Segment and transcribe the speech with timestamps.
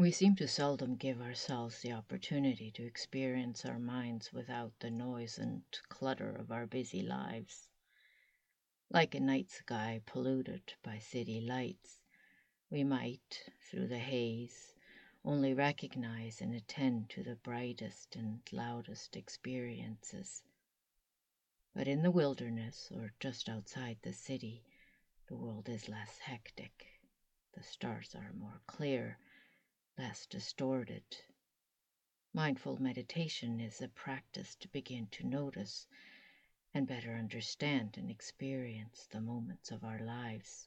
[0.00, 5.36] We seem to seldom give ourselves the opportunity to experience our minds without the noise
[5.36, 7.68] and clutter of our busy lives.
[8.88, 12.00] Like a night sky polluted by city lights,
[12.70, 14.74] we might, through the haze,
[15.22, 20.42] only recognize and attend to the brightest and loudest experiences.
[21.74, 24.64] But in the wilderness or just outside the city,
[25.26, 26.86] the world is less hectic.
[27.52, 29.18] The stars are more clear,
[30.00, 31.04] less distorted.
[32.32, 35.86] Mindful meditation is a practice to begin to notice
[36.72, 40.66] and better understand and experience the moments of our lives,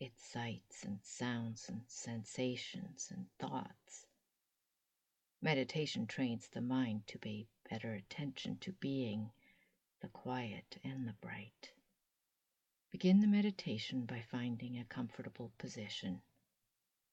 [0.00, 4.04] its sights and sounds and sensations and thoughts.
[5.40, 9.30] Meditation trains the mind to pay better attention to being,
[10.00, 11.70] the quiet and the bright.
[12.90, 16.20] Begin the meditation by finding a comfortable position.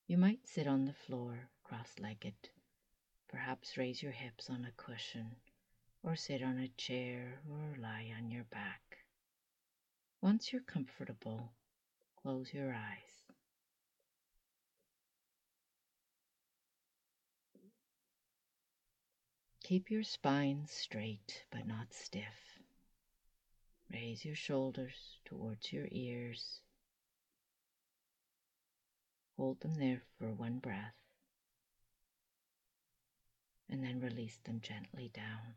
[0.06, 2.50] You might sit on the floor, cross legged,
[3.30, 5.38] perhaps raise your hips on a cushion,
[6.04, 9.06] or sit on a chair or lie on your back.
[10.22, 11.54] Once you're comfortable,
[12.22, 13.24] close your eyes.
[19.64, 22.60] Keep your spine straight but not stiff.
[23.90, 26.60] Raise your shoulders towards your ears.
[29.38, 30.96] Hold them there for one breath.
[33.70, 35.56] And then release them gently down.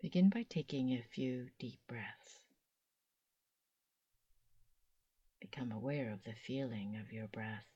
[0.00, 2.40] Begin by taking a few deep breaths.
[5.40, 7.66] Become aware of the feeling of your breath.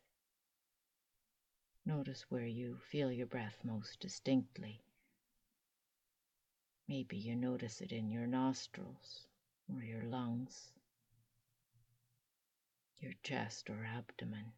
[1.85, 4.83] Notice where you feel your breath most distinctly.
[6.89, 9.27] Maybe you notice it in your nostrils
[9.73, 10.73] or your lungs,
[13.01, 14.53] your chest or abdomen.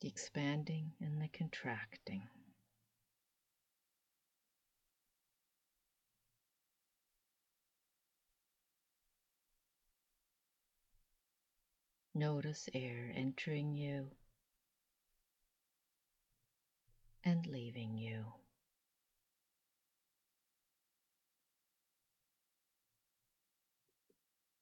[0.00, 2.28] The expanding and the contracting.
[12.14, 14.10] Notice air entering you
[17.24, 18.24] and leaving you.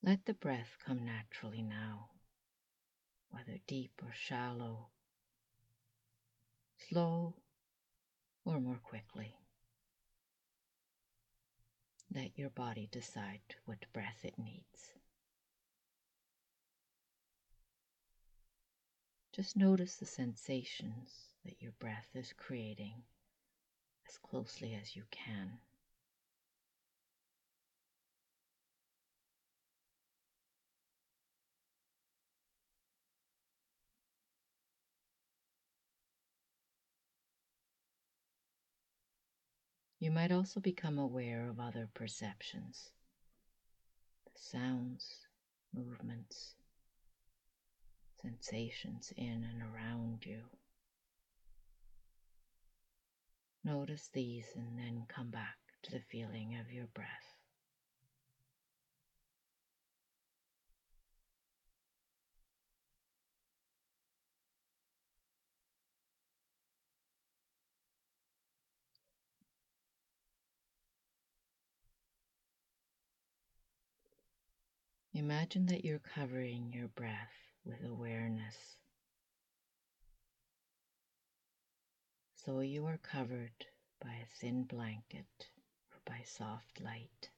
[0.04, 2.08] Let the breath come naturally now,
[3.30, 4.88] whether deep or shallow,
[6.88, 7.34] slow
[8.44, 9.36] or more quickly.
[12.14, 14.92] Let your body decide what breath it needs.
[19.32, 23.02] Just notice the sensations that your breath is creating
[24.08, 25.58] as closely as you can.
[39.98, 42.90] You might also become aware of other perceptions,
[44.24, 45.26] the sounds,
[45.72, 46.56] movements,
[48.20, 50.40] sensations in and around you.
[53.64, 57.08] Notice these and then come back to the feeling of your breath.
[75.14, 77.32] Imagine that you're covering your breath
[77.64, 78.81] with awareness.
[82.44, 83.66] So you are covered
[84.00, 85.48] by a thin blanket
[85.92, 87.30] or by soft light.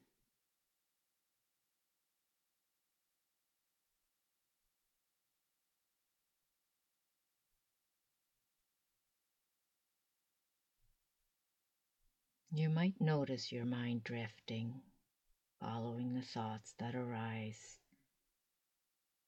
[12.50, 14.80] You might notice your mind drifting,
[15.60, 17.78] following the thoughts that arise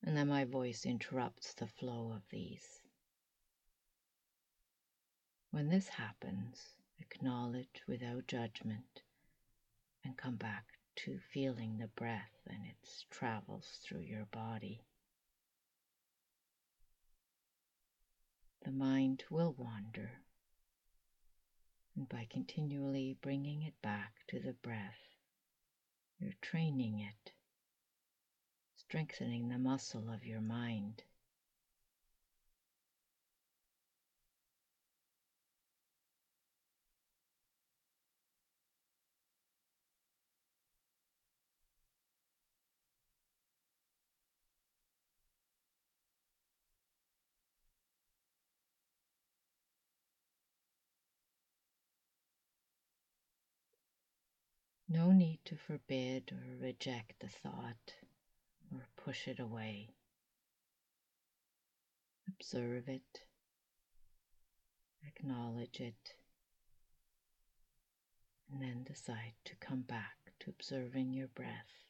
[0.03, 2.81] and then my voice interrupts the flow of these.
[5.51, 9.01] When this happens, acknowledge without judgment
[10.03, 14.85] and come back to feeling the breath and its travels through your body.
[18.63, 20.21] The mind will wander,
[21.95, 25.15] and by continually bringing it back to the breath,
[26.19, 27.31] you're training it
[28.89, 31.03] strengthening the muscle of your mind.
[54.89, 57.93] No need to forbid or reject the thought
[58.73, 59.89] or push it away.
[62.27, 63.21] Observe it,
[65.05, 66.15] acknowledge it,
[68.49, 71.86] and then decide to come back to observing your breath.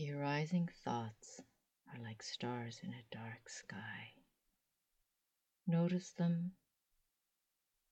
[0.00, 1.42] The arising thoughts
[1.92, 4.14] are like stars in a dark sky.
[5.66, 6.52] Notice them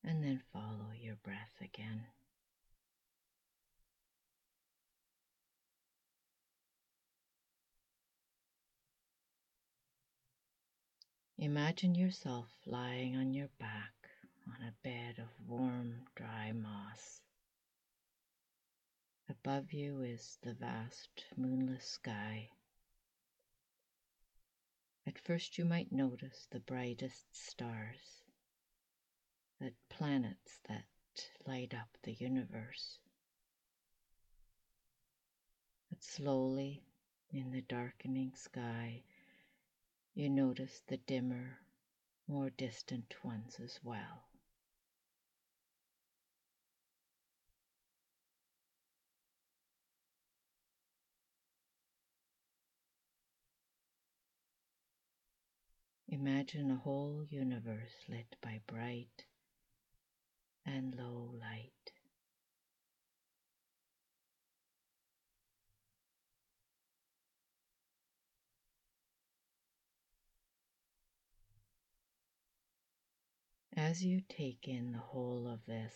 [0.02, 2.06] and then follow your breath again.
[11.36, 13.92] Imagine yourself lying on your back
[14.46, 17.20] on a bed of warm, dry moss.
[19.30, 22.48] Above you is the vast moonless sky.
[25.06, 28.22] At first, you might notice the brightest stars,
[29.60, 30.86] the planets that
[31.46, 33.00] light up the universe.
[35.90, 36.82] But slowly,
[37.30, 39.02] in the darkening sky,
[40.14, 41.58] you notice the dimmer,
[42.26, 44.27] more distant ones as well.
[56.10, 59.26] Imagine a whole universe lit by bright
[60.64, 61.92] and low light.
[73.76, 75.92] As you take in the whole of this,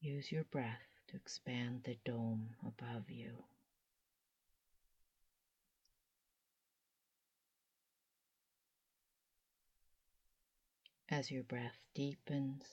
[0.00, 3.44] use your breath to expand the dome above you.
[11.16, 12.64] As your breath deepens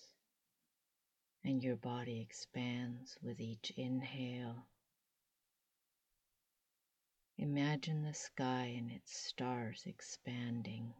[1.43, 4.65] and your body expands with each inhale,
[7.37, 10.91] imagine the sky and its stars expanding.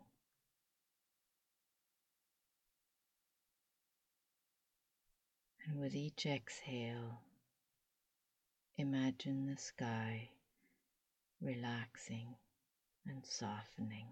[5.66, 7.24] And with each exhale,
[8.78, 10.30] imagine the sky
[11.42, 12.36] relaxing
[13.08, 14.06] and softening.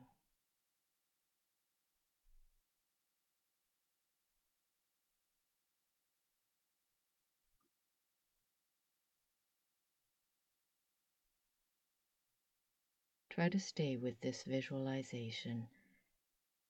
[13.40, 15.70] Try to stay with this visualization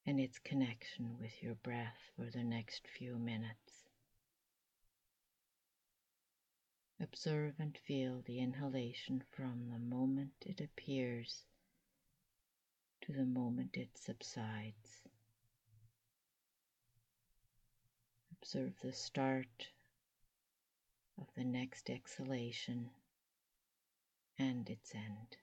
[0.06, 3.90] and its connection with your breath for the next few minutes.
[7.00, 11.48] Observe and feel the inhalation from the moment it appears
[13.02, 15.02] to the moment it subsides.
[18.32, 19.70] Observe the start
[21.20, 22.92] of the next exhalation
[24.38, 25.38] and its end.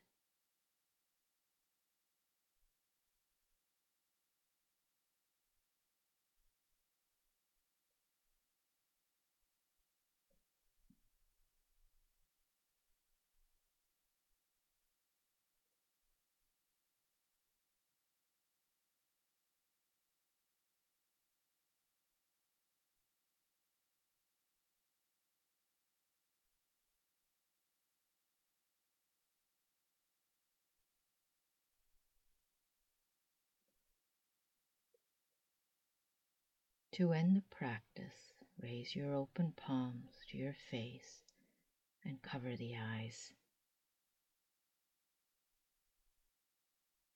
[36.97, 41.21] To end the practice, raise your open palms to your face
[42.03, 43.33] and cover the eyes.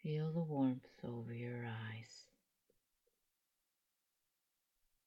[0.03, 2.27] Feel the warmth over your eyes.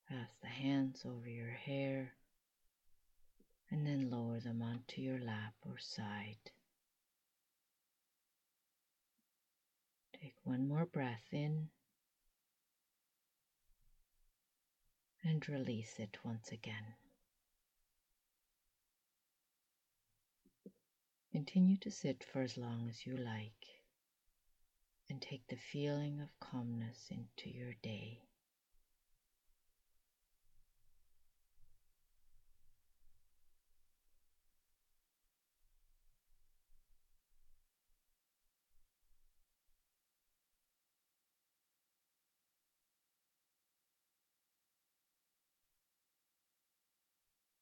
[0.08, 2.14] Pass the hands over your hair
[3.70, 6.50] and then lower them onto your lap or side.
[10.20, 11.68] Take one more breath in
[15.24, 16.94] and release it once again.
[21.32, 23.82] Continue to sit for as long as you like
[25.10, 28.20] and take the feeling of calmness into your day.